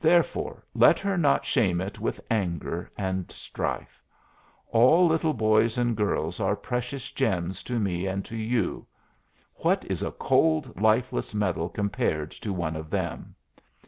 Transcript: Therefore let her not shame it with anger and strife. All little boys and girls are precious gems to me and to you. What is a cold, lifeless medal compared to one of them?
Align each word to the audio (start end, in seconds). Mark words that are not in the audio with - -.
Therefore 0.00 0.64
let 0.74 0.98
her 0.98 1.16
not 1.16 1.44
shame 1.44 1.80
it 1.80 2.00
with 2.00 2.20
anger 2.28 2.90
and 2.98 3.30
strife. 3.30 4.02
All 4.66 5.06
little 5.06 5.32
boys 5.32 5.78
and 5.78 5.96
girls 5.96 6.40
are 6.40 6.56
precious 6.56 7.08
gems 7.12 7.62
to 7.62 7.78
me 7.78 8.08
and 8.08 8.24
to 8.24 8.36
you. 8.36 8.88
What 9.58 9.84
is 9.84 10.02
a 10.02 10.10
cold, 10.10 10.80
lifeless 10.80 11.34
medal 11.34 11.68
compared 11.68 12.32
to 12.32 12.52
one 12.52 12.74
of 12.74 12.90
them? 12.90 13.36